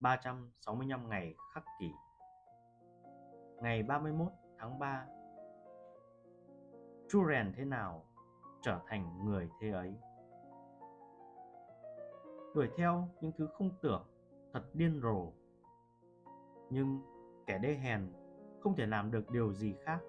365 0.00 1.08
ngày 1.08 1.34
khắc 1.54 1.64
kỷ. 1.80 1.90
Ngày 3.62 3.82
31 3.82 4.28
tháng 4.58 4.78
3 4.78 5.06
Chu 7.08 7.28
rèn 7.28 7.52
thế 7.56 7.64
nào 7.64 8.04
trở 8.62 8.80
thành 8.86 9.24
người 9.24 9.48
thế 9.60 9.70
ấy? 9.70 9.94
Đuổi 12.54 12.68
theo 12.76 13.08
những 13.20 13.32
thứ 13.38 13.48
không 13.52 13.70
tưởng, 13.82 14.06
thật 14.52 14.62
điên 14.74 15.00
rồ. 15.02 15.32
Nhưng 16.70 17.00
kẻ 17.46 17.58
đê 17.58 17.74
hèn 17.74 18.12
không 18.60 18.76
thể 18.76 18.86
làm 18.86 19.10
được 19.10 19.30
điều 19.30 19.52
gì 19.52 19.74
khác. 19.84 20.00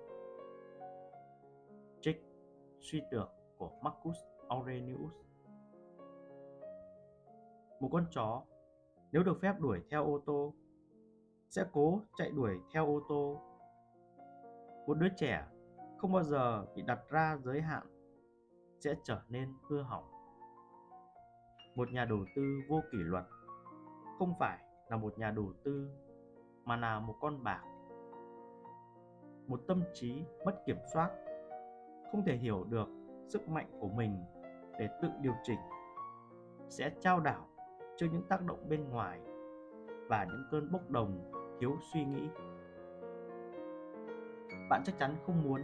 Trích 2.02 2.24
suy 2.80 3.02
tưởng 3.12 3.30
của 3.58 3.72
Marcus 3.82 4.18
Aurelius. 4.50 5.14
Một 7.80 7.90
con 7.92 8.06
chó 8.12 8.44
nếu 9.12 9.24
được 9.24 9.42
phép 9.42 9.60
đuổi 9.60 9.82
theo 9.90 10.06
ô 10.06 10.20
tô, 10.26 10.54
sẽ 11.50 11.66
cố 11.72 12.02
chạy 12.18 12.32
đuổi 12.32 12.60
theo 12.74 12.86
ô 12.86 13.02
tô. 13.10 13.42
Một 14.88 14.94
đứa 14.94 15.10
trẻ 15.16 15.48
không 15.98 16.12
bao 16.12 16.24
giờ 16.24 16.66
bị 16.76 16.82
đặt 16.82 17.00
ra 17.10 17.38
giới 17.44 17.62
hạn, 17.62 17.84
sẽ 18.80 18.96
trở 19.04 19.22
nên 19.30 19.54
hư 19.70 19.82
hỏng. 19.82 20.04
Một 21.76 21.92
nhà 21.92 22.06
đầu 22.06 22.20
tư 22.36 22.42
vô 22.70 22.82
kỷ 22.92 22.98
luật 22.98 23.26
không 24.20 24.34
phải 24.40 24.58
là 24.90 24.98
một 24.98 25.18
nhà 25.18 25.32
đầu 25.32 25.54
tư, 25.64 25.90
mà 26.66 26.76
là 26.76 27.00
một 27.00 27.16
con 27.22 27.44
bạc. 27.44 27.64
Một 29.48 29.62
tâm 29.68 29.84
trí 29.94 30.24
mất 30.46 30.64
kiểm 30.66 30.78
soát, 30.94 31.12
không 32.12 32.24
thể 32.26 32.36
hiểu 32.36 32.64
được 32.64 32.88
sức 33.28 33.50
mạnh 33.50 33.78
của 33.80 33.90
mình 33.90 34.24
để 34.80 34.90
tự 35.02 35.10
điều 35.22 35.34
chỉnh, 35.44 35.60
sẽ 36.70 36.92
trao 37.02 37.20
đảo 37.20 37.48
trước 37.98 38.08
những 38.12 38.28
tác 38.30 38.46
động 38.46 38.70
bên 38.70 38.90
ngoài 38.90 39.20
và 40.10 40.28
những 40.32 40.44
cơn 40.52 40.72
bốc 40.72 40.90
đồng 40.90 41.32
thiếu 41.60 41.78
suy 41.94 42.06
nghĩ. 42.06 42.30
Bạn 44.70 44.82
chắc 44.86 44.98
chắn 44.98 45.16
không 45.26 45.44
muốn 45.44 45.62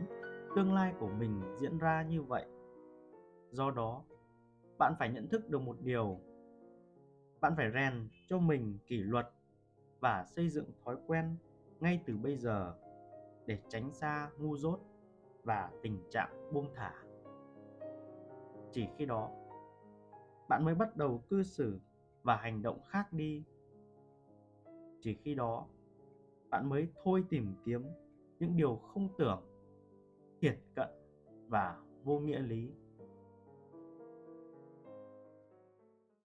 tương 0.55 0.73
lai 0.73 0.93
của 0.99 1.09
mình 1.09 1.41
diễn 1.59 1.77
ra 1.77 2.03
như 2.03 2.21
vậy. 2.21 2.45
Do 3.51 3.71
đó, 3.71 4.03
bạn 4.77 4.93
phải 4.99 5.09
nhận 5.09 5.27
thức 5.27 5.49
được 5.49 5.61
một 5.61 5.75
điều. 5.81 6.19
Bạn 7.41 7.53
phải 7.57 7.71
rèn 7.73 8.09
cho 8.29 8.39
mình 8.39 8.77
kỷ 8.87 8.97
luật 8.97 9.29
và 9.99 10.25
xây 10.25 10.49
dựng 10.49 10.65
thói 10.85 10.97
quen 11.07 11.35
ngay 11.79 12.03
từ 12.05 12.17
bây 12.17 12.37
giờ 12.37 12.73
để 13.45 13.59
tránh 13.67 13.91
xa 13.91 14.29
ngu 14.39 14.57
dốt 14.57 14.79
và 15.43 15.71
tình 15.81 16.03
trạng 16.11 16.51
buông 16.53 16.73
thả. 16.75 16.93
Chỉ 18.71 18.87
khi 18.97 19.05
đó, 19.05 19.29
bạn 20.49 20.65
mới 20.65 20.75
bắt 20.75 20.95
đầu 20.95 21.23
cư 21.29 21.43
xử 21.43 21.79
và 22.23 22.35
hành 22.35 22.61
động 22.61 22.79
khác 22.87 23.13
đi. 23.13 23.43
Chỉ 25.01 25.13
khi 25.13 25.35
đó, 25.35 25.67
bạn 26.49 26.69
mới 26.69 26.87
thôi 27.03 27.23
tìm 27.29 27.53
kiếm 27.65 27.83
những 28.39 28.57
điều 28.57 28.75
không 28.75 29.09
tưởng, 29.17 29.41
thiệt 30.41 30.59
cận 30.75 30.89
và 31.47 31.77
vô 32.03 32.19
nghĩa 32.19 32.39
lý. 32.39 32.71